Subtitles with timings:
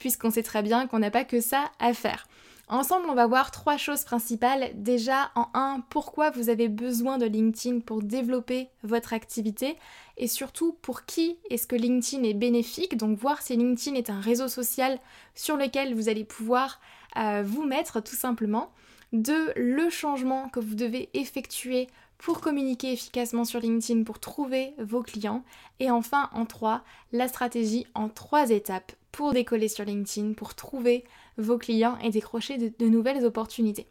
[0.00, 2.26] puisqu'on sait très bien qu'on n'a pas que ça à faire.
[2.68, 4.70] Ensemble, on va voir trois choses principales.
[4.74, 9.76] Déjà, en un, pourquoi vous avez besoin de LinkedIn pour développer votre activité
[10.16, 12.96] et surtout pour qui est-ce que LinkedIn est bénéfique?
[12.96, 14.98] Donc voir si LinkedIn est un réseau social
[15.34, 16.80] sur lequel vous allez pouvoir
[17.18, 18.70] euh, vous mettre tout simplement.
[19.12, 25.02] Deux, le changement que vous devez effectuer pour communiquer efficacement sur LinkedIn, pour trouver vos
[25.02, 25.42] clients.
[25.78, 31.04] Et enfin, en trois, la stratégie en trois étapes pour décoller sur LinkedIn, pour trouver
[31.36, 33.86] vos clients et décrocher de, nouvelles opportunités.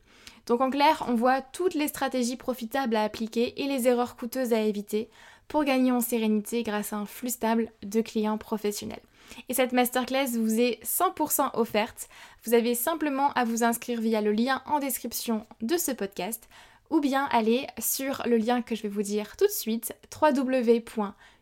[0.46, 4.54] Donc en clair, on voit toutes les stratégies profitables à appliquer et les erreurs coûteuses
[4.54, 5.10] à éviter
[5.48, 9.02] pour gagner en sérénité grâce à un flux stable de clients professionnels.
[9.48, 12.10] Et cette masterclass vous est 100% offerte.
[12.46, 16.48] Vous avez simplement à vous inscrire via le lien en description de ce podcast
[16.90, 19.94] ou bien aller sur le lien que je vais vous dire tout de suite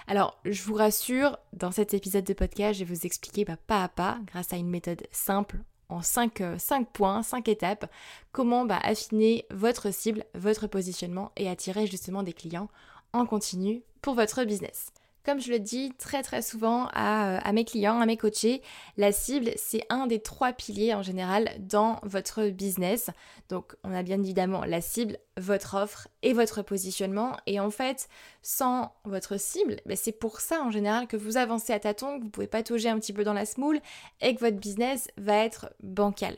[0.07, 3.89] Alors je vous rassure, dans cet épisode de podcast, je vais vous expliquer pas à
[3.89, 5.57] pas, grâce à une méthode simple,
[5.89, 6.57] en 5, euh,
[6.93, 7.91] points, 5 étapes,
[8.31, 12.69] comment bah, affiner votre cible, votre positionnement et attirer justement des clients
[13.11, 14.91] en continu pour votre business.
[15.29, 18.63] Comme je le dis très très souvent à, euh, à mes clients, à mes coachés,
[18.97, 23.11] la cible c'est un des trois piliers en général dans votre business.
[23.47, 27.37] Donc on a bien évidemment la cible, votre offre et votre positionnement.
[27.45, 28.09] Et en fait,
[28.41, 32.23] sans votre cible, ben, c'est pour ça en général que vous avancez à tâtons, que
[32.23, 33.79] vous pouvez patauger un petit peu dans la smoule
[34.21, 36.35] et que votre business va être bancal.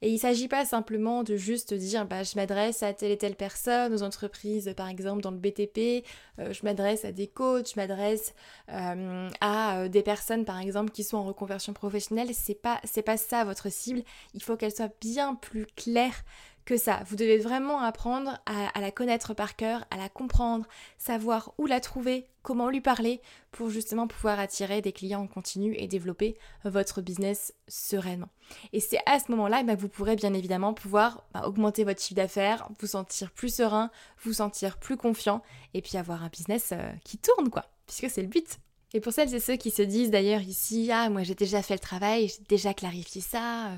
[0.00, 3.18] Et il ne s'agit pas simplement de juste dire bah, je m'adresse à telle et
[3.18, 6.04] telle personne, aux entreprises par exemple dans le BTP,
[6.38, 8.34] euh, je m'adresse à des coachs, je m'adresse
[8.70, 12.28] euh, à euh, des personnes par exemple qui sont en reconversion professionnelle.
[12.32, 14.02] C'est pas, c'est pas ça votre cible.
[14.34, 16.24] Il faut qu'elle soit bien plus claire
[16.64, 17.02] que ça.
[17.06, 20.66] Vous devez vraiment apprendre à, la connaître par cœur, à la comprendre,
[20.98, 23.20] savoir où la trouver, comment lui parler
[23.50, 28.28] pour justement pouvoir attirer des clients en continu et développer votre business sereinement.
[28.72, 32.14] Et c'est à ce moment-là que vous pourrez bien évidemment pouvoir bah, augmenter votre chiffre
[32.14, 33.90] d'affaires, vous sentir plus serein,
[34.22, 35.42] vous sentir plus confiant
[35.74, 38.58] et puis avoir un business euh, qui tourne quoi, puisque c'est le but.
[38.94, 41.74] Et pour celles et ceux qui se disent d'ailleurs ici, ah moi j'ai déjà fait
[41.74, 43.76] le travail, j'ai déjà clarifié ça, euh,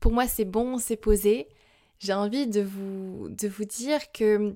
[0.00, 1.48] pour moi c'est bon, c'est posé,
[1.98, 3.28] j'ai envie de vous,
[3.64, 4.54] dire que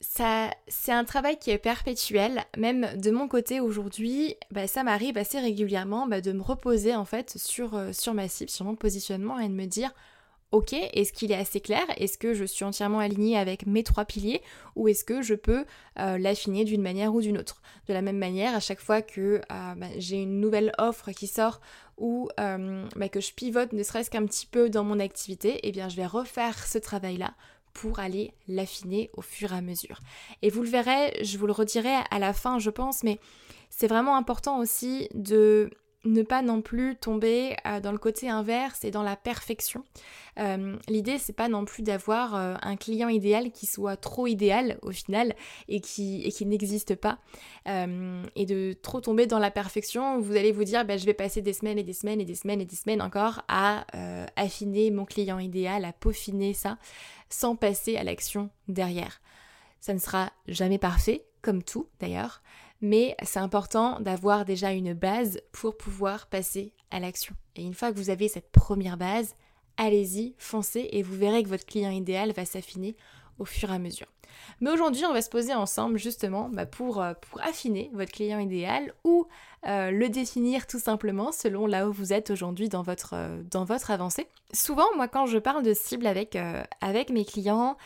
[0.00, 2.44] ça, c'est un travail qui est perpétuel.
[2.56, 7.04] Même de mon côté aujourd'hui, bah, ça m'arrive assez régulièrement bah, de me reposer en
[7.04, 9.92] fait euh, sur ma cible, sur mon positionnement et de me dire
[10.52, 11.84] ok, est-ce qu'il est assez clair?
[11.96, 14.42] Est-ce que je suis entièrement alignée avec mes trois piliers?
[14.74, 15.64] Ou est-ce que je peux
[15.98, 17.62] euh, l'affiner d'une manière ou d'une autre?
[17.88, 19.40] De la même manière, à chaque fois que euh,
[19.76, 21.60] bah, j'ai une nouvelle offre qui sort
[21.98, 25.88] ou bah, que je pivote ne serait-ce qu'un petit peu dans mon activité, eh bien
[25.88, 27.34] je vais refaire ce travail-là
[27.76, 30.00] pour aller l'affiner au fur et à mesure.
[30.42, 33.18] Et vous le verrez, je vous le redirai à la fin, je pense, mais
[33.68, 35.70] c'est vraiment important aussi de
[36.06, 39.84] ne pas non plus tomber euh, dans le côté inverse et dans la perfection.
[40.38, 44.78] Euh, l'idée, c'est pas non plus d'avoir euh, un client idéal qui soit trop idéal
[44.82, 45.34] au final
[45.68, 47.18] et qui, n'existe pas.
[47.66, 51.42] et de trop tomber dans la perfection, vous allez vous dire, bah, je vais passer
[51.42, 53.86] des semaines et des semaines et des semaines et des semaines encore à
[54.36, 56.78] affiner mon client idéal, à peaufiner ça,
[57.30, 59.20] sans passer à l'action derrière.
[59.80, 62.42] Ça ne sera jamais parfait, comme tout d'ailleurs,
[62.80, 67.34] mais c'est important d'avoir déjà une base pour pouvoir passer à l'action.
[67.56, 69.34] Et une fois que vous avez cette première base,
[69.76, 72.96] allez-y, foncez et vous verrez que votre client idéal va s'affiner
[73.38, 74.06] au fur et à mesure.
[74.60, 78.38] Mais aujourd'hui, on va se poser ensemble justement bah, pour, euh, pour, affiner votre client
[78.38, 79.26] idéal ou
[79.66, 83.64] euh, le définir tout simplement selon là où vous êtes aujourd'hui dans votre, euh, dans
[83.64, 84.26] votre avancée.
[84.52, 86.38] Souvent, moi, quand je parle de cible avec,
[86.80, 87.76] avec mes clients,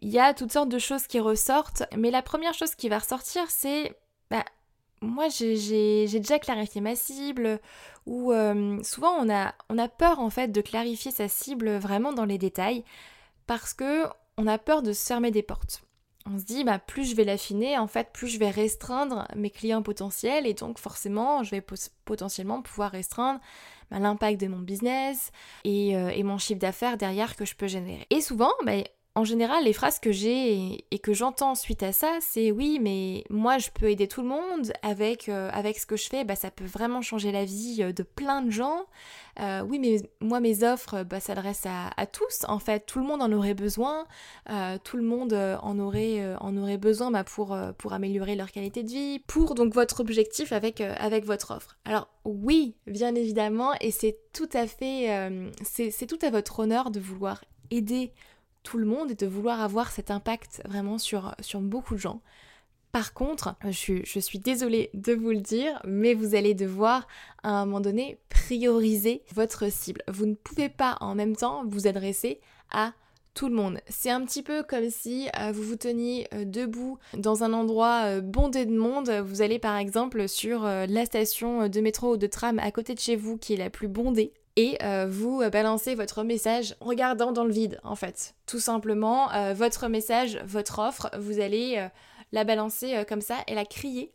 [0.00, 2.98] il y a toutes sortes de choses qui ressortent, mais la première chose qui va
[2.98, 3.96] ressortir, c'est
[4.30, 4.44] bah,
[5.00, 7.60] moi j'ai déjà clarifié ma cible,
[8.06, 12.38] ou euh, souvent on a, peur en fait de clarifier sa cible vraiment dans les
[12.38, 12.84] détails,
[13.46, 14.04] parce que
[14.36, 15.82] on a peur de se fermer des portes.
[16.26, 19.50] On se dit, bah, plus je vais l'affiner, en fait, plus je vais restreindre mes
[19.50, 21.62] clients potentiels et donc forcément, je vais
[22.06, 23.40] potentiellement pouvoir restreindre
[23.90, 25.32] bah, l'impact de mon business
[25.64, 28.06] et, euh, et mon chiffre d'affaires derrière que je peux générer.
[28.08, 28.72] Et souvent, bah,
[29.16, 33.22] en général, les phrases que j'ai et, que j'entends suite à ça, c'est oui, mais
[33.30, 36.34] moi je peux aider tout le monde avec, euh, avec ce que je fais, bah,
[36.34, 38.86] ça peut vraiment changer la vie euh, de plein de gens.
[39.38, 43.22] Euh, oui, mais moi mes offres bah, s'adressent à, tous, en fait, tout le monde
[43.22, 44.06] en aurait besoin,
[44.82, 48.88] tout le monde en aurait, en aurait besoin bah, pour, pour améliorer leur qualité de
[48.88, 51.76] vie, pour donc votre objectif avec, avec votre offre.
[51.84, 55.30] Alors oui, bien évidemment, et c'est tout à fait,
[55.64, 58.12] c'est tout à votre honneur de vouloir aider
[58.64, 62.20] tout le monde et de vouloir avoir cet impact vraiment sur, beaucoup de gens.
[62.90, 67.06] Par contre, je, je, suis désolée de vous le dire, mais vous allez devoir
[67.42, 70.02] à un moment donné prioriser votre cible.
[70.08, 72.40] Vous ne pouvez pas en même temps vous adresser
[72.70, 72.92] à
[73.34, 73.80] tout le monde.
[73.88, 78.04] C'est un petit peu comme si euh, vous vous teniez euh, debout dans un endroit
[78.04, 79.10] euh, bondé de monde.
[79.10, 83.00] Vous allez par exemple sur la station de métro ou de tram à côté de
[83.00, 86.86] chez vous qui est la plus bondée et euh, vous euh, balancez votre message en
[86.86, 88.34] regardant dans le vide en fait.
[88.46, 91.88] Tout simplement, euh, votre message, votre offre, vous allez
[92.32, 94.12] la balancer comme ça et la crier.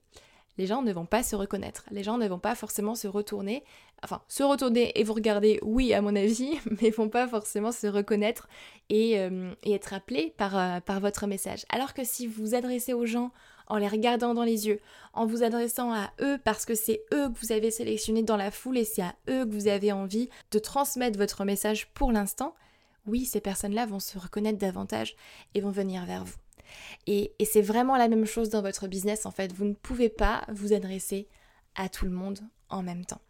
[0.57, 3.63] Les gens ne vont pas se reconnaître, les gens ne vont pas forcément se retourner,
[4.03, 7.87] enfin se retourner et vous regarder, oui à mon avis, mais vont pas forcément se
[7.87, 8.49] reconnaître
[8.89, 9.13] et,
[9.65, 11.65] être appelés par votre message.
[11.69, 13.31] Alors que si vous vous adressez aux gens
[13.69, 14.81] en les regardant dans les yeux,
[15.13, 18.51] en vous adressant à eux parce que c'est eux que vous avez sélectionnés dans la
[18.51, 22.55] foule et c'est à eux que vous avez envie de transmettre votre message pour l'instant,
[23.05, 25.15] oui, ces personnes-là vont se reconnaître davantage
[25.53, 26.37] et vont venir vers vous.
[27.07, 29.53] Et, et c'est vraiment la même chose dans votre business en fait.
[29.53, 31.27] Vous ne pouvez pas vous adresser
[31.75, 32.39] à tout le monde
[32.69, 33.21] en même temps.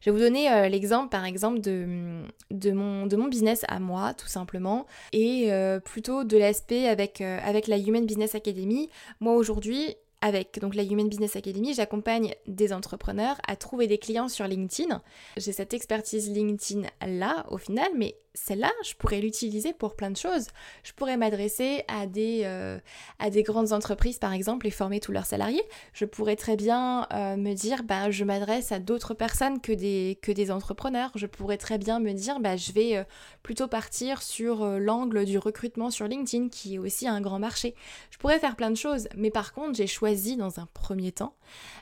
[0.00, 4.28] Je vais vous donner euh, l'exemple par exemple mon, de, mon, business à moi tout
[4.28, 8.90] simplement et euh, plutôt de l'aspect avec, euh, avec la Human Business Academy.
[9.20, 14.28] Moi aujourd'hui avec donc la Human Business Academy, j'accompagne des entrepreneurs à trouver des clients
[14.28, 15.02] sur LinkedIn.
[15.36, 20.16] J'ai cette expertise LinkedIn là au final, mais celle-là, je pourrais l'utiliser pour plein de
[20.16, 20.48] choses.
[20.84, 22.78] Je pourrais m'adresser à, des, euh,
[23.18, 25.62] à des grandes entreprises, par exemple, et former tous leurs salariés.
[25.92, 30.18] Je pourrais très bien euh, me dire, bah, je m'adresse à d'autres personnes que des,
[30.22, 31.10] que des entrepreneurs.
[31.14, 33.04] Je pourrais très bien me dire, bah, je vais euh,
[33.42, 37.74] plutôt partir sur l'angle du recrutement sur LinkedIn, qui est aussi un grand marché.
[38.10, 41.34] Je pourrais faire plein de choses, mais par contre, j'ai choisi dans un premier temps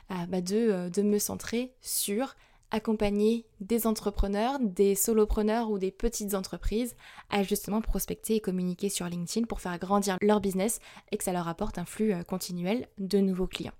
[0.09, 2.35] bah, de, de me centrer sur
[2.75, 6.95] accompagner des entrepreneurs, des solopreneurs ou des petites entreprises
[7.29, 10.79] à justement prospecter et communiquer sur LinkedIn pour faire grandir leur business
[11.11, 13.73] et que ça leur apporte un flux euh, continuel de nouveaux clients.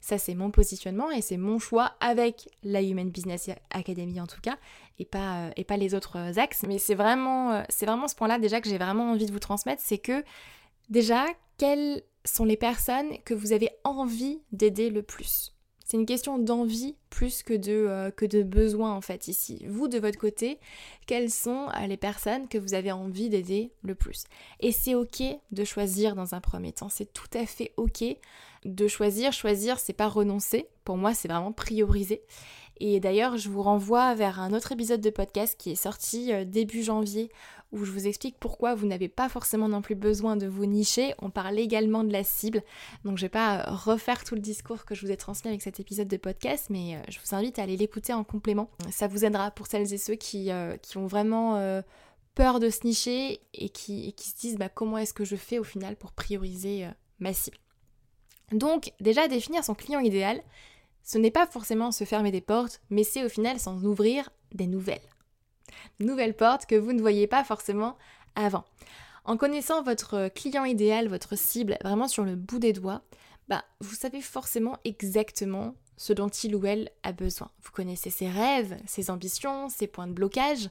[0.00, 4.42] Ça, c'est mon positionnement et c'est mon choix avec la Human Business Academy en tout
[4.42, 4.58] cas,
[4.98, 6.64] et pas, euh, les autres euh, axes.
[6.68, 9.80] Mais c'est vraiment, c'est vraiment ce point-là déjà que j'ai vraiment envie de vous transmettre,
[9.82, 10.22] c'est que
[10.90, 11.24] déjà,
[11.56, 15.53] quelles sont les personnes que vous avez envie d'aider le plus?
[15.94, 19.64] C'est une question d'envie plus que de, euh, que de besoin en fait ici.
[19.68, 20.58] Vous de votre côté,
[21.06, 24.24] quelles sont euh, les personnes que vous avez envie d'aider le plus?
[24.58, 25.22] Et c'est ok
[25.52, 28.02] de choisir dans un premier temps, c'est tout à fait ok
[28.64, 29.32] de choisir.
[29.32, 30.66] Choisir, c'est pas renoncer.
[30.84, 32.22] Pour moi, c'est vraiment prioriser.
[32.78, 36.44] Et d'ailleurs, je vous renvoie vers un autre épisode de podcast qui est sorti euh,
[36.44, 37.30] début janvier
[37.72, 41.14] où je vous explique pourquoi vous n'avez pas forcément non plus besoin de vous nicher.
[41.20, 42.62] On parle également de la cible.
[43.04, 45.62] Donc je vais pas euh, refaire tout le discours que je vous ai transmis avec
[45.62, 48.70] cet épisode de podcast, mais euh, je vous invite à aller l'écouter en complément.
[48.90, 50.50] Ça vous aidera pour celles et ceux qui,
[50.82, 51.82] qui ont vraiment
[52.34, 55.58] peur de se nicher et qui, qui se disent bah, comment est-ce que je fais
[55.58, 56.86] au final pour prioriser
[57.18, 57.56] ma cible.
[58.52, 60.42] Donc déjà définir son client idéal,
[61.04, 64.66] ce n'est pas forcément se fermer des portes, mais c'est au final s'en ouvrir des
[64.66, 65.00] nouvelles.
[66.00, 67.96] Nouvelles portes que vous ne voyez pas forcément
[68.34, 68.64] avant.
[69.24, 73.02] En connaissant votre client idéal, votre cible, vraiment sur le bout des doigts,
[73.48, 77.50] bah, vous savez forcément exactement ce dont il ou elle a besoin.
[77.62, 80.68] Vous connaissez ses rêves, ses ambitions, ses points de blocage.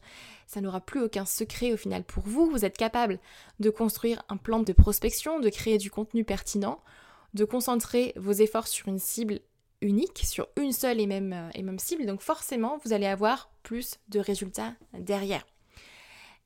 [0.48, 2.50] Ça n'aura plus aucun secret au final pour vous.
[2.50, 3.20] Vous êtes capable
[3.60, 6.82] de construire un plan de prospection, de créer du contenu pertinent,
[7.34, 9.40] de concentrer vos efforts sur une cible
[9.84, 13.52] unique, sur une seule et même, euh, et même cible, donc forcément vous allez avoir
[13.64, 15.46] plus de résultats derrière.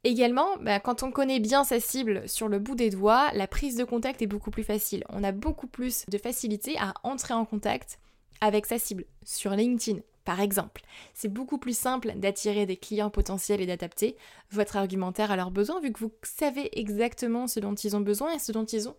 [0.04, 3.76] Également, bah, quand on connaît bien sa cible sur le bout des doigts, la prise
[3.76, 5.04] de contact est beaucoup plus facile.
[5.10, 8.00] On a beaucoup plus de facilité à entrer en contact
[8.40, 10.00] avec sa cible sur LinkedIn.
[10.24, 10.82] Par exemple,
[11.14, 14.18] c'est beaucoup plus simple d'attirer des clients potentiels et d'adapter
[14.52, 18.34] votre argumentaire à leurs besoins vu que vous savez exactement ce dont ils ont besoin
[18.34, 18.96] et ce dont ils ont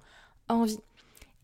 [0.48, 0.80] envie.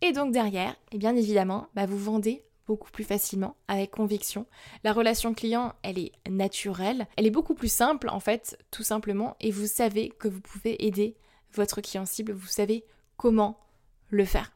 [0.00, 4.46] Et donc derrière, et bien évidemment, bah, vous vendez beaucoup plus facilement, avec conviction.
[4.84, 9.36] La relation client, elle est naturelle, elle est beaucoup plus simple en fait, tout simplement,
[9.40, 11.16] et vous savez que vous pouvez aider
[11.52, 12.84] votre client cible, vous savez
[13.16, 13.58] comment
[14.08, 14.53] le faire.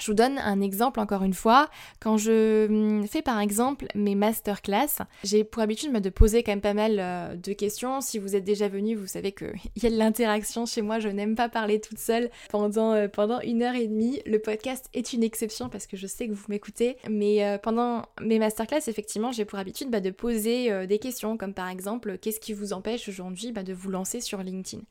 [0.00, 1.68] Je vous donne un exemple encore une fois.
[2.00, 6.60] Quand je hum, fais par exemple mes masterclass, j'ai pour habitude de poser quand même
[6.60, 8.00] pas mal euh, de questions.
[8.00, 10.98] Si vous êtes déjà venu, vous savez qu'il y a de l'interaction chez moi.
[10.98, 14.20] Je n'aime pas parler toute seule pendant, euh, pendant une heure et demie.
[14.26, 16.96] Le podcast est une exception parce que je sais que vous m'écoutez.
[17.08, 21.54] Mais euh, pendant mes masterclass, effectivement, j'ai pour habitude bah, de poser des questions comme
[21.54, 24.82] par exemple qu'est-ce qui vous empêche aujourd'hui bah, de vous lancer sur LinkedIn?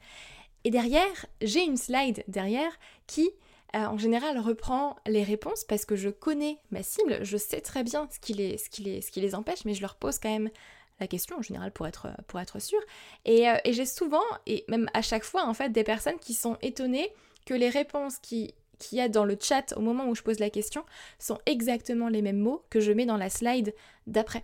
[0.63, 2.71] Et derrière, j'ai une slide derrière
[3.07, 3.29] qui
[3.73, 8.07] en général reprend les réponses parce que je connais ma cible, je sais très bien
[8.11, 10.49] ce qui les, empêche, mais je leur pose quand même
[10.99, 12.79] la question en général pour être, pour être sûr.
[13.25, 16.57] Et, euh, j'ai souvent, et même à chaque fois en fait, des personnes qui sont
[16.61, 17.11] étonnées
[17.45, 20.39] que les réponses qui qu'il y a dans le chat au moment où je pose
[20.39, 20.83] la question
[21.17, 23.73] sont exactement les mêmes mots que je mets dans la slide
[24.07, 24.43] d'après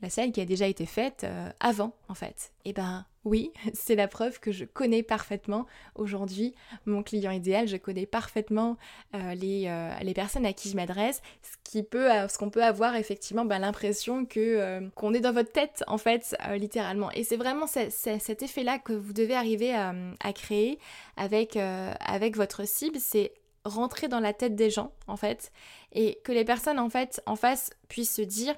[0.00, 2.52] la scène qui a déjà été faite euh, avant en fait.
[2.64, 6.54] Et eh ben oui, c'est la preuve que je connais parfaitement aujourd'hui
[6.86, 8.76] mon client idéal, je connais parfaitement
[9.14, 12.64] euh, les, euh, les, personnes à qui je m'adresse, ce qui peut, ce qu'on peut
[12.64, 17.10] avoir effectivement ben, l'impression que qu'on est dans votre tête en fait littéralement.
[17.12, 20.78] Et c'est vraiment cet effet-là que vous devez arriver à, à créer
[21.16, 23.32] avec, avec votre cible, c'est
[23.64, 25.52] rentrer dans la tête des gens en fait
[25.92, 28.56] et que les personnes en fait en face puissent se dire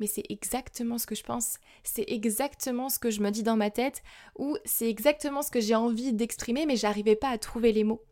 [0.00, 3.56] mais c'est exactement ce que je pense, c'est exactement ce que je me dis dans
[3.56, 4.02] ma tête,
[4.38, 8.02] ou c'est exactement ce que j'ai envie d'exprimer, mais j'arrivais pas à trouver les mots.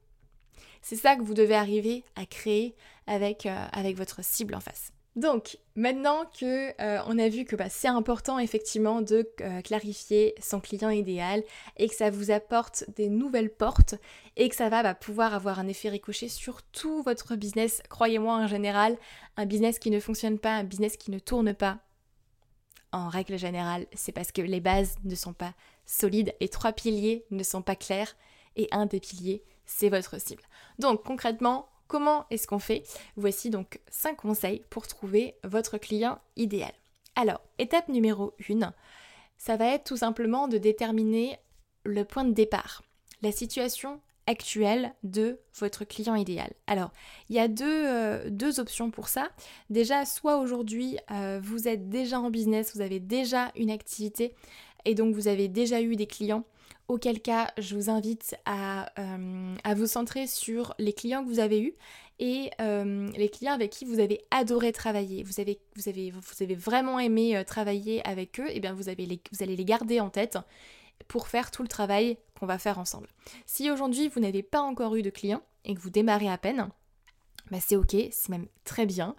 [0.83, 2.75] C'est ça que vous devez arriver à créer
[3.07, 4.93] avec, euh, avec votre cible en face.
[5.15, 10.35] Donc, maintenant que euh, on a vu que bah, c'est important effectivement de euh, clarifier
[10.41, 11.43] son client idéal
[11.77, 13.97] et que ça vous apporte des nouvelles portes
[14.37, 18.37] et que ça va bah, pouvoir avoir un effet ricochet sur tout votre business, croyez-moi
[18.37, 18.97] en général,
[19.37, 21.79] un business qui ne fonctionne pas, un business qui ne tourne pas,
[22.93, 25.55] en règle générale, c'est parce que les bases ne sont pas
[25.85, 28.17] solides, les trois piliers ne sont pas clairs
[28.57, 30.43] et un des piliers, c'est votre cible.
[30.79, 32.85] Donc concrètement, Comment est-ce qu'on fait
[33.17, 36.73] Voici donc 5 conseils pour trouver votre client idéal.
[37.17, 38.73] Alors, étape numéro 1,
[39.37, 41.37] ça va être tout simplement de déterminer
[41.85, 42.83] le point de départ,
[43.21, 46.55] la situation actuelle de votre client idéal.
[46.67, 46.93] Alors,
[47.29, 49.29] il y a deux, euh, options pour ça.
[49.69, 54.33] Déjà, soit aujourd'hui, euh, vous êtes déjà en business, vous avez déjà une activité
[54.87, 56.45] et donc vous avez déjà eu des clients
[56.89, 61.41] auquel cas je vous invite à, euh, à, vous centrer sur les clients que vous
[61.41, 61.75] avez eus
[62.19, 67.45] et euh, les clients avec qui vous avez adoré travailler, vous avez, vraiment aimé euh,
[67.45, 70.39] travailler avec eux, et bien vous, vous allez les garder en tête
[71.09, 73.09] pour faire tout le travail qu'on va faire ensemble.
[73.47, 76.69] Si aujourd'hui vous n'avez pas encore eu de clients et que vous démarrez à peine,
[77.53, 79.15] bah c'est ok, c'est même très bien.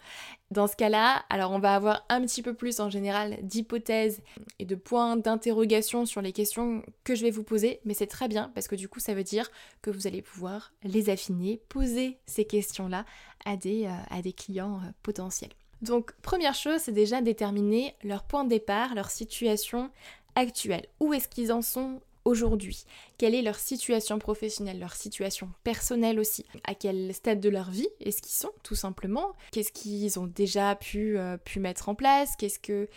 [0.49, 4.23] Dans ce cas-là, alors on va avoir un petit peu plus en général d'hypothèses
[4.57, 8.27] et de points d'interrogation sur les questions que je vais vous poser, mais c'est très
[8.27, 9.51] bien parce que du coup ça veut dire
[9.83, 13.05] que vous allez pouvoir les affiner, poser ces questions-là
[13.45, 15.53] à des, euh, à des clients euh, potentiels.
[15.83, 19.91] Donc première chose, c'est déjà déterminer leur point de départ, leur situation
[20.33, 20.87] actuelle.
[20.99, 22.85] Où est-ce qu'ils en sont aujourd'hui.
[23.17, 26.45] Quelle est leur situation professionnelle, leur situation personnelle aussi?
[26.65, 29.33] À quel stade de leur vie est-ce qu'ils sont, tout simplement?
[29.51, 32.35] Qu'est-ce qu'ils ont déjà pu, euh, mettre en place?
[32.37, 32.87] Qu'est-ce que...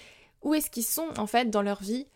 [0.42, 2.06] Où est-ce qu'ils sont en fait dans leur vie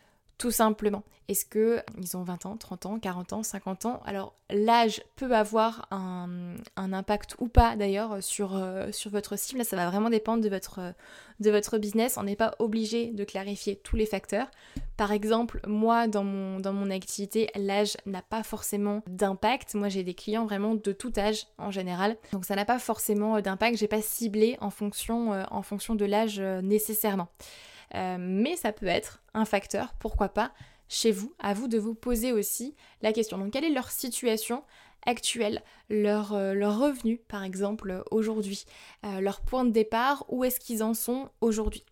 [0.41, 1.03] tout simplement.
[1.29, 4.01] Est-ce qu'ils ont 20 ans, 30 ans, 40 ans, 50 ans?
[4.07, 9.77] Alors l'âge peut avoir un, impact ou pas d'ailleurs sur, euh, sur votre cible, ça
[9.77, 14.51] va vraiment dépendre de votre, business, on n'est pas obligé de clarifier tous les facteurs.
[14.97, 20.47] Par exemple, moi dans mon, activité, l'âge n'a pas forcément d'impact, moi j'ai des clients
[20.47, 24.57] vraiment de tout âge en général, donc ça n'a pas forcément d'impact, j'ai pas ciblé
[24.63, 25.45] en fonction, euh,
[25.91, 27.29] de l'âge euh, nécessairement.
[27.95, 30.53] Euh, mais ça peut être un facteur, pourquoi pas,
[30.89, 33.39] chez vous, à vous de vous poser aussi la question.
[33.39, 34.65] Donc quelle est leur situation
[35.07, 38.65] actuelle, leur, euh, revenu par exemple aujourd'hui,
[39.05, 41.85] euh, leur point de départ, où est-ce qu'ils en sont aujourd'hui?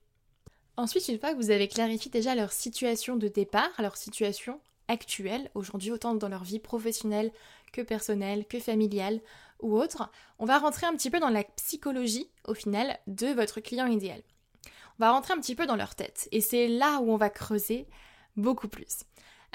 [0.77, 5.51] Ensuite, une fois que vous avez clarifié déjà leur situation de départ, leur situation actuelle,
[5.55, 7.33] aujourd'hui autant dans leur vie professionnelle
[7.73, 9.21] que personnelle, que familiale
[9.61, 13.61] ou autre, on va rentrer un petit peu dans la psychologie au final de votre
[13.61, 14.23] client idéal
[14.99, 16.29] va rentrer un petit peu dans leur tête.
[16.33, 17.87] Et c'est là où on va creuser
[18.37, 19.05] beaucoup plus.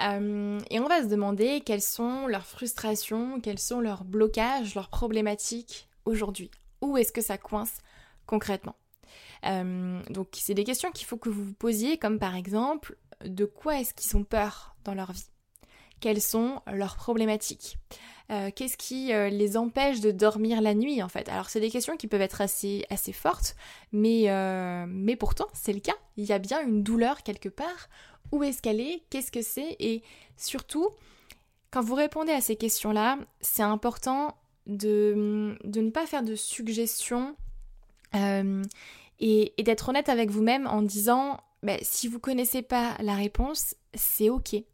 [0.02, 4.90] Euh, et on va se demander quelles sont leurs frustrations, quels sont leurs blocages, leurs
[4.90, 6.50] problématiques aujourd'hui.
[6.82, 7.78] Où est-ce que ça coince
[8.26, 8.76] concrètement
[9.46, 13.46] euh, Donc c'est des questions qu'il faut que vous vous posiez, comme par exemple, de
[13.46, 15.33] quoi est-ce qu'ils ont peur dans leur vie
[16.04, 17.78] Quelles sont leurs problématiques.
[18.30, 21.30] Euh, qu'est-ce qui euh, les empêche de dormir la nuit en fait?
[21.30, 23.56] Alors c'est des questions qui peuvent être assez, fortes,
[23.94, 25.96] mais, euh, mais pourtant c'est le cas.
[26.18, 27.88] Il y a bien une douleur quelque part.
[28.34, 29.04] Où est-ce qu'elle est?
[29.12, 29.78] Qu'est-ce que c'est?
[29.80, 30.04] Et
[30.36, 30.90] surtout,
[31.72, 34.36] quand vous répondez à ces questions-là, c'est important
[34.68, 37.34] de, de, ne pas faire de suggestions
[38.14, 44.30] et, d'être honnête avec vous-même en disant bah, si vous connaissez pas la réponse, c'est
[44.30, 44.66] ok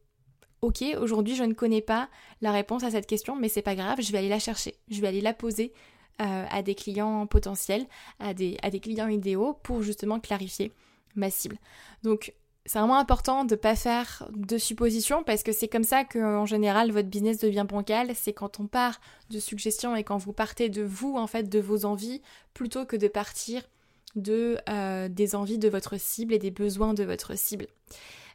[0.61, 2.09] ok, aujourd'hui je ne connais pas
[2.41, 5.01] la réponse à cette question, mais c'est pas grave, je vais aller la chercher, je
[5.01, 5.73] vais aller la poser
[6.21, 7.85] euh, à des clients potentiels,
[8.19, 10.73] à des, clients idéaux pour justement clarifier
[11.15, 11.57] ma cible.
[12.03, 12.33] Donc
[12.65, 16.45] c'est vraiment important de ne pas faire de suppositions parce que c'est comme ça qu'en
[16.45, 20.67] général votre business devient bancal, c'est quand on part de suggestions et quand vous partez
[20.67, 22.21] de vous en fait, de vos envies,
[22.53, 23.63] plutôt que de partir
[24.15, 27.67] de euh, des envies de votre cible et des besoins de votre cible.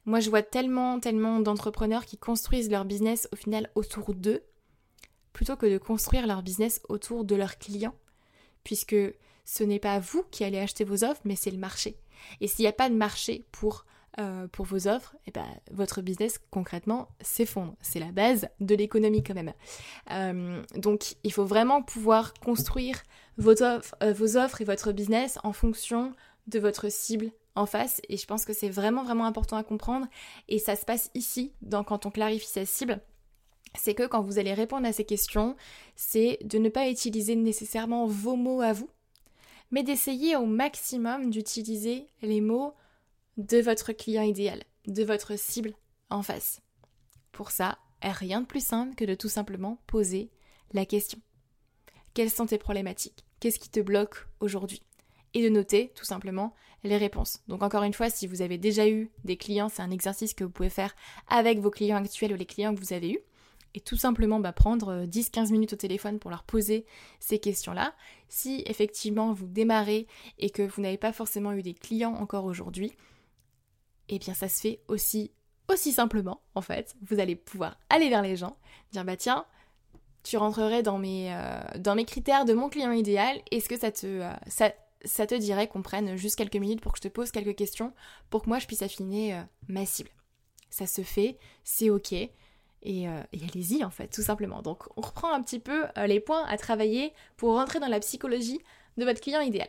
[0.06, 4.42] Moi, je vois tellement, tellement d'entrepreneurs qui construisent leur business au final autour d'eux,
[5.32, 7.94] plutôt que de construire leur business autour de leurs clients,
[8.64, 8.96] puisque
[9.44, 11.96] ce n'est pas vous qui allez acheter vos offres, mais c'est le marché.
[12.40, 13.84] Et s'il n'y a pas de marché pour,
[14.20, 17.74] euh, vos offres, et eh ben, votre business concrètement s'effondre.
[17.80, 19.52] C'est la base de l'économie quand même.
[20.12, 23.02] Euh, donc il faut vraiment pouvoir construire
[23.40, 26.12] euh, vos offres et votre business en fonction
[26.46, 30.06] de votre cible en face et je pense que c'est vraiment vraiment important à comprendre
[30.48, 33.00] et ça se passe ici dans, quand on clarifie sa cible
[33.76, 35.56] c'est que quand vous allez répondre à ces questions
[35.96, 38.90] c'est de ne pas utiliser nécessairement vos mots à vous
[39.70, 42.74] mais d'essayer au maximum d'utiliser les mots
[43.36, 45.74] de votre client idéal de votre cible
[46.10, 46.60] en face.
[47.32, 47.78] Pour ça
[48.12, 50.30] rien de plus simple que de tout simplement poser
[50.72, 51.18] la question.
[52.12, 53.24] Quelles sont tes problématiques?
[53.40, 54.82] Qu'est-ce qui te bloque aujourd'hui?
[55.32, 56.54] Et de noter tout simplement
[56.84, 57.40] les réponses.
[57.48, 60.44] Donc encore une fois, si vous avez déjà eu des clients, c'est un exercice que
[60.44, 60.94] vous pouvez faire
[61.28, 63.20] avec vos clients actuels ou les clients que vous avez eus.
[63.76, 66.86] Et tout simplement bah, prendre 10-15 euh, minutes au téléphone pour leur poser
[67.18, 67.94] ces questions-là.
[68.28, 70.06] Si effectivement vous démarrez
[70.38, 72.92] et que vous n'avez pas forcément eu des clients encore aujourd'hui,
[74.08, 75.32] eh bien ça se fait aussi
[75.68, 76.94] aussi simplement en fait.
[77.02, 78.56] Vous allez pouvoir aller vers les gens,
[78.92, 79.46] dire bah tiens,
[80.22, 84.68] tu rentrerais dans mes, euh, critères de mon client idéal, est-ce que ça te, euh,
[85.04, 87.92] ça te dirait qu'on prenne juste quelques minutes pour que je te pose quelques questions
[88.30, 90.10] pour que moi je puisse affiner euh, ma cible.
[90.70, 92.12] Ça se fait, c'est ok.
[92.12, 94.62] Et, euh, allez-y en fait, tout simplement.
[94.62, 98.00] Donc on reprend un petit peu euh, les points à travailler pour rentrer dans la
[98.00, 98.60] psychologie
[98.96, 99.68] de votre client idéal.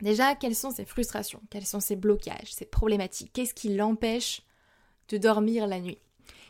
[0.00, 1.40] Déjà, quelles sont ses frustrations?
[1.50, 3.32] Quels sont ses blocages, ses problématiques?
[3.32, 4.42] Qu'est-ce qui l'empêche
[5.08, 5.98] de dormir la nuit?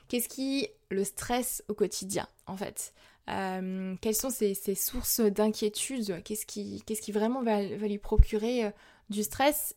[0.08, 2.92] Qu'est-ce qui le stresse au quotidien en fait?
[3.30, 6.22] Euh, quelles sont ses, sources d'inquiétude?
[6.24, 8.70] Qu'est-ce qui, qui, vraiment va, lui procurer euh,
[9.08, 9.74] du stress?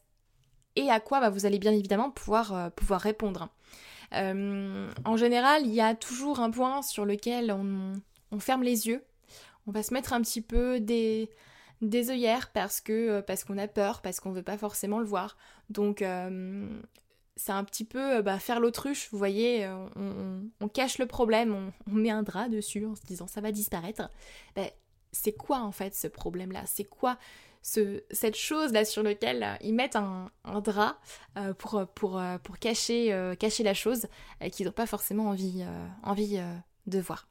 [0.75, 3.49] Et à quoi bah, vous allez bien évidemment pouvoir, euh, pouvoir répondre.
[4.11, 9.03] en général, il y a toujours un point sur lequel on, ferme les yeux.
[9.65, 11.29] On va se mettre un petit peu des,
[11.81, 15.37] des œillères parce que parce qu'on a peur, parce qu'on veut pas forcément le voir.
[15.69, 16.03] Donc
[17.37, 21.71] c'est un petit peu euh, bah, faire l'autruche, vous voyez, euh, on, cache le problème,
[21.87, 24.09] on, met un drap dessus en se disant ça va disparaître.
[24.55, 24.69] Ben,
[25.11, 26.63] c'est quoi en fait ce problème-là?
[26.65, 27.17] C'est quoi
[27.61, 30.31] cette chose là sur laquelle ils mettent un,
[30.63, 30.97] drap
[31.57, 31.83] pour,
[32.61, 33.09] cacher,
[33.59, 34.07] la chose
[34.51, 35.35] qu'ils n'ont pas forcément
[36.03, 36.39] envie
[36.85, 37.27] de voir?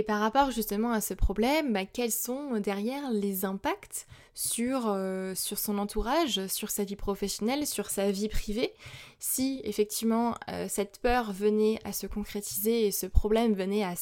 [0.00, 5.34] Et par rapport justement à ce problème, bah, quels sont derrière les impacts sur, euh,
[5.34, 8.72] sur son entourage, sur sa vie professionnelle, sur sa vie privée?
[9.18, 13.92] Si effectivement euh, cette peur venait à se concrétiser et ce problème venait à,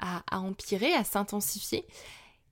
[0.00, 1.86] à, empirer, à s'intensifier,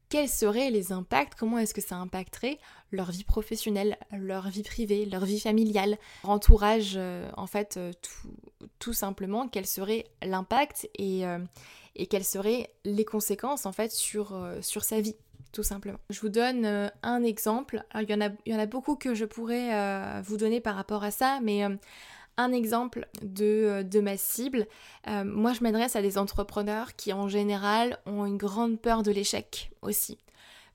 [0.09, 1.35] quels seraient les impacts?
[1.35, 2.61] Comment est-ce que ça impacterait
[2.92, 8.29] leur vie professionnelle, leur vie privée, leur vie familiale, leur entourage, euh, en fait, tout,
[8.78, 11.24] tout, simplement, quel serait l'impact et,
[11.98, 15.16] et quelles seraient les conséquences en fait sur, euh, sur sa vie
[15.50, 15.98] tout simplement.
[16.10, 17.82] Je vous donne euh, un exemple.
[17.94, 20.60] il, y en a, il y en a beaucoup que je pourrais euh, vous donner
[20.60, 21.62] par rapport à ça, mais
[22.36, 24.66] un exemple de, de ma cible.
[25.06, 29.70] moi, je m'adresse à des entrepreneurs qui, en général, ont une grande peur de l'échec
[29.80, 30.18] aussi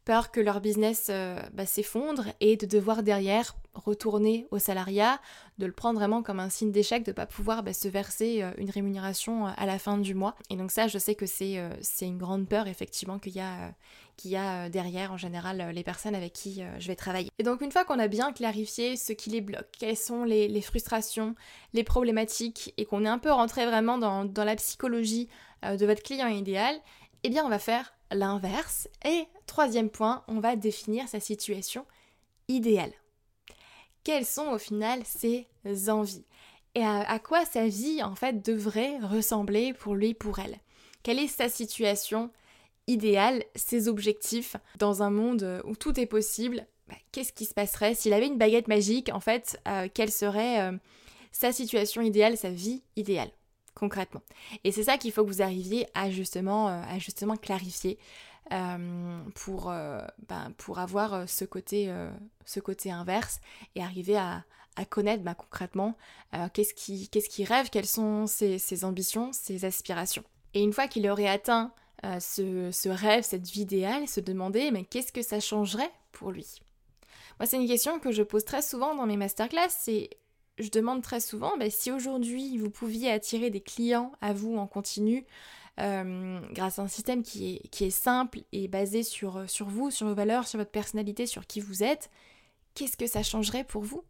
[0.05, 5.19] peur que leur business euh, bah, s'effondre et de devoir derrière retourner au salariat,
[5.57, 8.41] de le prendre vraiment comme un signe d'échec, de ne pas pouvoir bah, se verser
[8.41, 10.35] euh, une rémunération euh, à la fin du mois.
[10.49, 11.57] Et donc ça, je sais que c'est
[12.01, 13.73] une grande peur effectivement qu'il y a,
[14.25, 17.29] y a derrière en général les personnes avec qui je vais travailler.
[17.39, 20.61] Et donc une fois qu'on a bien clarifié ce qui les bloque, quelles sont les,
[20.61, 21.35] frustrations,
[21.73, 25.29] les problématiques, et qu'on est un peu rentré vraiment dans, dans la psychologie
[25.63, 26.75] de votre client idéal,
[27.23, 28.87] eh bien on va faire l'inverse.
[29.05, 31.85] Et troisième point, on va définir sa situation
[32.47, 32.91] idéale.
[34.03, 35.47] Quelles sont au final ses
[35.89, 36.25] envies
[36.75, 40.57] Et à, quoi sa vie en fait devrait ressembler pour lui, pour elle?
[41.03, 42.29] Quelle est sa situation
[42.87, 46.65] idéale, ses objectifs dans un monde où tout est possible?
[46.87, 47.95] Bah, Qu'est-ce qui se passerait?
[47.95, 50.77] S'il avait une baguette magique En fait, euh, quelle serait euh,
[51.31, 53.29] sa situation idéale, sa vie idéale
[53.75, 54.21] concrètement?
[54.63, 57.97] Et c'est ça qu'il faut que vous arriviez à justement, euh, à justement clarifier
[59.35, 61.93] pour, euh, ben, pour avoir ce côté,
[62.45, 63.39] ce côté inverse
[63.75, 64.43] et arriver à,
[64.89, 65.95] connaître ben, concrètement
[66.53, 70.23] qu'est-ce qui, qu'est-ce qui rêve, quelles sont ses, ambitions, ses aspirations.
[70.53, 71.71] Et une fois qu'il aurait atteint
[72.19, 76.59] ce, ce, rêve, cette vie idéale, se demander mais qu'est-ce que ça changerait pour lui?
[77.39, 80.09] Moi, c'est une question que je pose très souvent dans mes masterclass, c'est
[80.59, 84.67] je demande très souvent, bah, si aujourd'hui vous pouviez attirer des clients à vous en
[84.67, 85.25] continu,
[85.79, 90.13] euh, grâce à un système qui est, simple et basé sur, sur vous, sur vos
[90.13, 92.09] valeurs, sur votre personnalité, sur qui vous êtes,
[92.75, 94.03] qu'est-ce que ça changerait pour vous?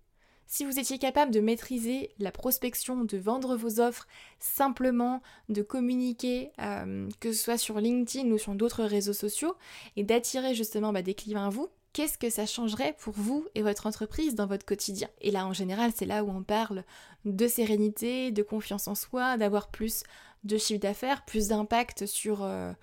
[0.46, 4.08] Si vous étiez capable de maîtriser la prospection, de vendre vos offres
[4.40, 9.56] simplement, de communiquer, euh, que ce soit sur LinkedIn ou sur d'autres réseaux sociaux,
[9.96, 13.62] et d'attirer justement bah, des clients à vous, qu'est-ce que ça changerait pour vous et
[13.62, 15.08] votre entreprise dans votre quotidien?
[15.22, 16.84] Et là, en général, c'est là où on parle
[17.26, 20.04] de sérénité, de confiance en soi, d'avoir plus
[20.44, 22.74] de chiffre d'affaires, plus d'impact sur, euh,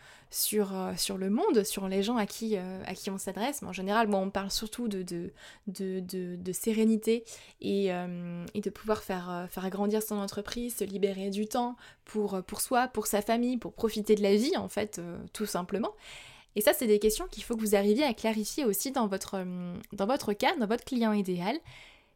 [0.55, 3.63] euh, le monde, sur les gens à qui, euh, à qui on s'adresse.
[3.63, 5.03] Mais en général, bon, on parle surtout de,
[5.67, 7.25] de, sérénité
[7.61, 13.07] et, de pouvoir faire, faire agrandir son entreprise, se libérer du temps pour, soi, pour
[13.07, 15.01] sa famille, pour profiter de la vie, en fait,
[15.33, 15.93] tout simplement.
[16.57, 19.45] Et ça, c'est des questions qu'il faut que vous arriviez à clarifier aussi dans votre,
[19.93, 21.57] dans votre cas, dans votre client idéal.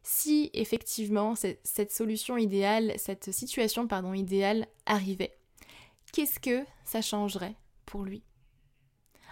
[0.07, 5.34] Si effectivement cette solution idéale, cette situation pardon, idéale arrivait,
[6.15, 8.23] qu'est-ce que ça changerait pour lui?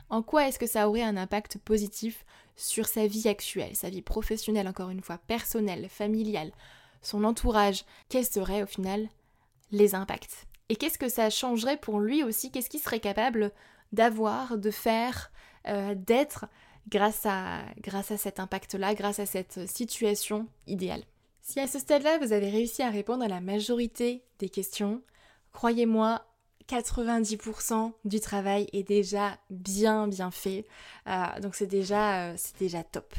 [0.09, 2.25] En quoi est-ce que ça aurait un impact positif
[2.57, 6.51] sur sa vie actuelle, sa vie professionnelle encore une fois, personnelle, familiale,
[7.01, 7.85] son entourage?
[8.09, 9.07] Quels seraient au final
[9.71, 10.45] les impacts?
[10.67, 12.51] Et qu'est-ce que ça changerait pour lui aussi?
[12.51, 13.53] Qu'est-ce qu'il serait capable
[13.93, 15.31] d'avoir, de faire,
[15.69, 16.47] euh, d'être
[16.89, 21.03] grâce à, grâce à cet impact-là, grâce à cette situation idéale?
[21.39, 25.01] Si à ce stade-là, vous avez réussi à répondre à la majorité des questions,
[25.53, 26.25] croyez-moi,
[26.67, 30.65] 90% du travail est déjà bien bien fait.
[31.07, 33.13] Euh, donc c'est déjà, euh, c'est déjà top.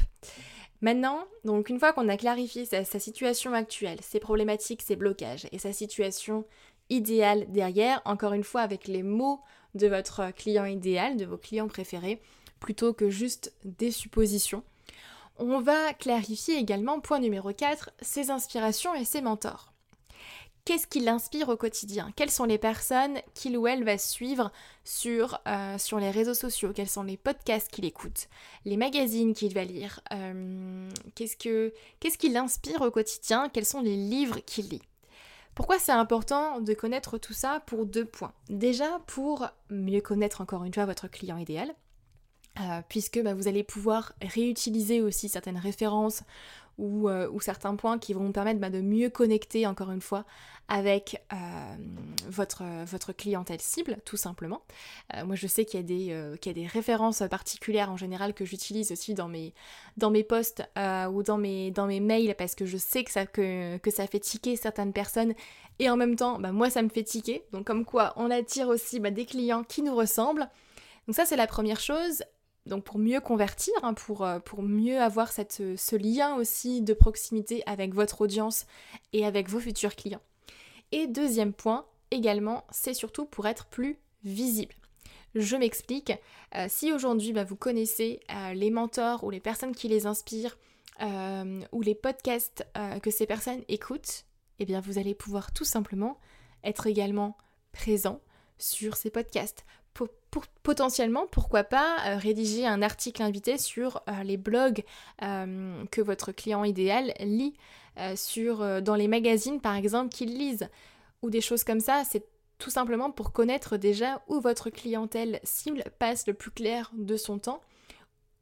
[0.81, 5.57] Maintenant, donc une fois qu'on a clarifié sa, situation actuelle, ses problématiques, ses blocages et
[5.57, 6.45] sa situation
[6.89, 9.39] idéale derrière, encore une fois avec les mots
[9.73, 12.21] de votre client idéal, de vos clients préférés,
[12.59, 14.63] plutôt que juste des suppositions.
[15.37, 19.74] On va clarifier également, point numéro 4, ses inspirations et ses mentors.
[20.65, 22.11] Qu'est-ce qui l'inspire au quotidien?
[22.15, 24.51] Quelles sont les personnes qu'il ou elle va suivre
[24.83, 26.71] sur, euh, les réseaux sociaux?
[26.73, 28.27] Quels sont les podcasts qu'il écoute?
[28.65, 30.01] Les magazines qu'il va lire?
[30.11, 33.47] Euh, Qu'est-ce qui l'inspire au quotidien?
[33.49, 34.81] Quels sont les livres qu'il lit?
[35.53, 38.33] Pourquoi c'est important de connaître tout ça Pour deux points?
[38.49, 41.75] Déjà, pour mieux connaître encore une fois votre client idéal.
[42.89, 46.23] puisque bah, vous allez pouvoir réutiliser aussi certaines références
[46.79, 50.25] euh, ou, certains points qui vont vous permettre bah, de mieux connecter, encore une fois,
[50.67, 51.35] avec euh,
[52.27, 54.61] votre, votre clientèle cible, tout simplement.
[55.13, 59.13] Euh, moi, je sais qu'il y, a des références particulières en général que j'utilise aussi
[59.13, 59.53] dans mes,
[59.97, 60.63] dans mes posts
[61.11, 64.93] ou dans mes, mails parce que je sais que ça, que ça fait tiquer certaines
[64.93, 65.33] personnes
[65.79, 67.45] et en même temps, bah, moi, ça me fait tiquer.
[67.51, 70.49] Donc, comme quoi, on attire aussi bah, des clients qui nous ressemblent.
[71.07, 72.23] Donc ça, c'est la première chose
[72.65, 76.93] donc pour mieux convertir, hein, pour, euh, pour, mieux avoir cette, ce lien aussi de
[76.93, 78.65] proximité avec votre audience
[79.13, 80.21] et avec vos futurs clients.
[80.91, 84.73] Et deuxième point, également, c'est surtout pour être plus visible.
[85.35, 86.13] Je m'explique.
[86.55, 90.57] Euh, si aujourd'hui bah, vous connaissez euh, les mentors ou les personnes qui les inspirent
[91.73, 92.65] ou les podcasts
[93.03, 94.23] que ces personnes écoutent,
[94.59, 96.17] eh bien vous allez pouvoir tout simplement
[96.63, 97.35] être également
[97.73, 98.21] présent
[98.57, 99.65] sur ces podcasts
[100.63, 104.83] potentiellement, pourquoi pas, euh, rédiger un article invité sur euh, les blogs
[105.21, 107.55] euh, que votre client idéal lit,
[108.17, 110.67] sur, dans les magazines par exemple qu'il lise,
[111.21, 112.03] ou des choses comme ça.
[112.03, 112.25] C'est
[112.57, 117.39] tout simplement pour connaître déjà où votre clientèle cible passe le plus clair de son
[117.39, 117.61] temps.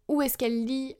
[0.07, 0.95] Où est-ce qu'elle lit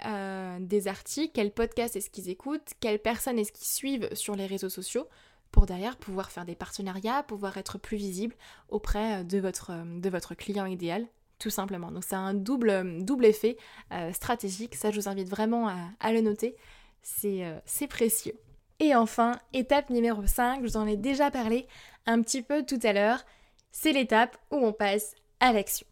[0.60, 4.69] des articles, quel podcast est-ce qu'ils écoutent, quelles personnes est-ce qu'ils suivent sur les réseaux
[4.69, 5.08] sociaux
[5.53, 8.35] pour derrière pouvoir faire des partenariats, pouvoir être plus visible
[8.67, 11.05] auprès euh, de votre, euh, de votre client idéal,
[11.39, 11.91] tout simplement.
[11.91, 13.55] Donc c'est un double, double effet
[13.93, 16.57] euh, stratégique, ça je vous invite vraiment à, le noter,
[17.03, 18.33] c'est précieux.
[18.79, 21.67] Et enfin, étape numéro 5, je vous en ai déjà parlé
[22.05, 23.23] un petit peu tout à l'heure,
[23.71, 25.85] c'est l'étape où on passe à l'action.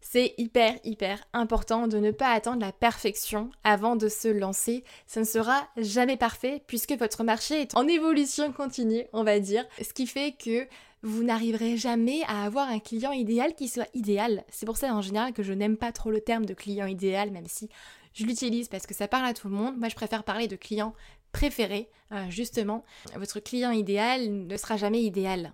[0.00, 4.84] C'est hyper hyper important de ne pas attendre la perfection avant de se lancer.
[5.06, 9.64] Ça ne sera jamais parfait puisque votre marché est en évolution continue, on va dire.
[9.82, 10.66] Ce qui fait que
[11.02, 14.44] vous n'arriverez jamais à avoir un client idéal qui soit idéal.
[14.48, 17.30] C'est pour ça en général que je n'aime pas trop le terme de client idéal,
[17.30, 17.68] même si
[18.14, 19.78] je l'utilise parce que ça parle à tout le monde.
[19.78, 20.94] Moi, je préfère parler de client
[21.32, 22.84] préféré, euh, justement.
[23.14, 25.52] Votre client idéal ne sera jamais idéal.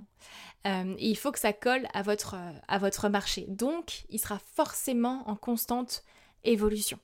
[0.66, 2.36] Euh, il faut que ça colle votre,
[2.68, 3.44] à votre marché.
[3.48, 6.02] Donc, il sera forcément en constante
[6.44, 6.98] évolution.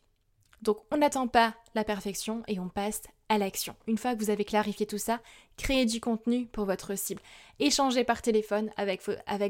[0.62, 3.76] Donc on n'attend pas la perfection et on passe à l'action.
[3.86, 5.20] Une fois que vous avez clarifié tout ça,
[5.56, 7.22] créez du contenu pour votre cible.
[7.60, 9.02] Échangez par téléphone avec,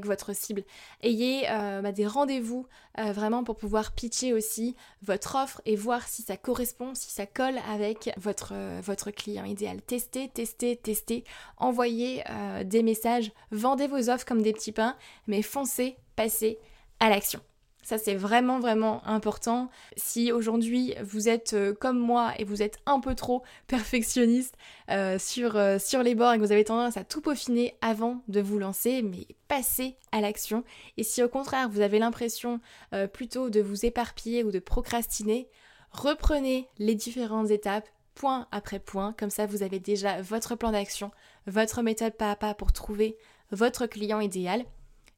[0.05, 0.65] votre cible.
[1.03, 2.67] Ayez euh, bah, des rendez-vous
[2.99, 7.25] euh, vraiment pour pouvoir pitcher aussi votre offre et voir si ça correspond, si ça
[7.25, 9.81] colle avec votre, euh, votre client idéal.
[9.81, 11.25] Testez, testez, testez.
[11.57, 12.23] Envoyez
[12.65, 13.33] des messages.
[13.51, 14.97] Vendez vos offres comme des petits pains,
[15.27, 16.59] mais foncez, passez
[16.99, 17.41] à l'action.
[17.83, 19.71] Ça, c'est vraiment, vraiment important.
[19.97, 24.55] Si aujourd'hui vous êtes euh, comme moi et vous êtes un peu trop perfectionniste
[24.91, 28.23] euh, sur, euh, sur les bords et que vous avez tendance à tout peaufiner avant
[28.29, 30.63] de vous lancer, mais passez à l'action.
[30.99, 32.61] Et si au contraire vous avez l'impression
[33.13, 35.49] plutôt de vous éparpiller ou de procrastiner,
[35.91, 39.15] reprenez les différentes étapes point après point.
[39.19, 41.11] Comme ça, vous avez déjà votre plan d'action,
[41.47, 43.17] votre méthode pas à pas pour trouver
[43.51, 44.65] votre client idéal.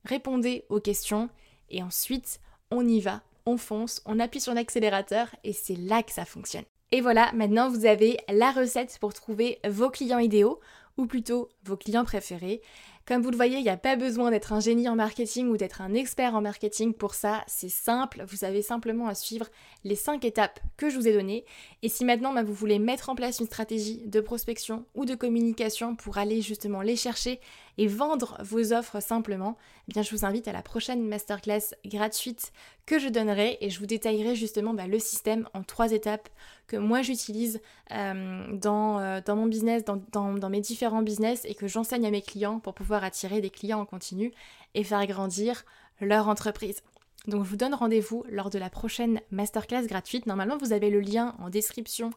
[0.05, 1.29] Répondez aux questions
[1.69, 2.41] et ensuite,
[2.73, 6.65] on y va, on fonce, on appuie sur l'accélérateur et c'est là que ça fonctionne.
[6.91, 10.61] Et voilà, maintenant vous avez la recette pour trouver vos clients idéaux,
[10.97, 12.61] ou plutôt vos clients préférés.
[13.07, 15.57] Comme vous le voyez, il n'y a pas besoin d'être un génie en marketing ou
[15.57, 19.47] d'être un expert en marketing pour ça, c'est simple, vous avez simplement à suivre
[19.83, 21.45] les 5 étapes que je vous ai données.
[21.83, 25.17] Et si maintenant bah, vous voulez mettre en place une stratégie de prospection ou de
[25.17, 27.41] communication pour aller justement les chercher
[27.77, 29.57] et vendre vos offres simplement,
[29.89, 32.53] eh bien je vous invite à la prochaine masterclass gratuite
[32.87, 36.29] que je donnerai et je vous détaillerai justement bah, le système en trois étapes
[36.73, 37.61] que moi j'utilise
[37.93, 42.11] euh, dans, euh, dans, mon business, dans, dans mes différents business et que j'enseigne à
[42.11, 44.33] mes clients pour pouvoir attirer des clients en continu
[44.75, 45.65] et faire grandir
[46.01, 46.81] leur entreprise.
[47.29, 50.27] Donc je vous donne rendez-vous lors de la prochaine masterclass gratuite.
[50.27, 52.11] Normalement, vous avez le lien en description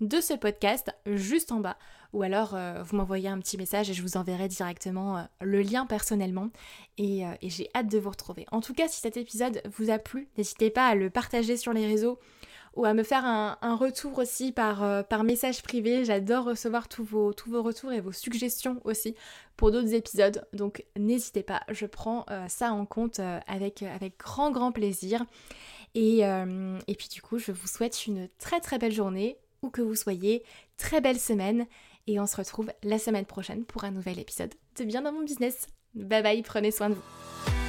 [0.00, 1.78] de ce podcast juste en bas.
[2.12, 5.86] Ou alors euh, vous m'envoyez un petit message et je vous enverrai directement le lien
[5.86, 6.50] personnellement.
[6.98, 8.44] Et j'ai hâte de vous retrouver.
[8.50, 11.72] En tout cas, si cet épisode vous a plu, n'hésitez pas à le partager sur
[11.72, 12.18] les réseaux
[12.74, 16.04] ou à me faire un, retour aussi par, euh, par message privé.
[16.04, 19.14] J'adore recevoir tous vos, tous vos retours et vos suggestions aussi
[19.56, 20.46] pour d'autres épisodes.
[20.52, 25.24] Donc n'hésitez pas, je prends euh, ça en compte euh, avec, avec grand grand plaisir.
[25.96, 29.82] Et, et puis du coup, je vous souhaite une très très belle journée, où que
[29.82, 30.44] vous soyez,
[30.76, 31.66] très belle semaine.
[32.06, 35.22] Et on se retrouve la semaine prochaine pour un nouvel épisode de Bien dans mon
[35.22, 35.66] business.
[35.94, 37.59] Bye bye, prenez soin de vous.